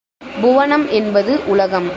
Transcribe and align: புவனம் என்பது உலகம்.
புவனம் 0.41 0.85
என்பது 0.89 1.33
உலகம். 1.45 1.89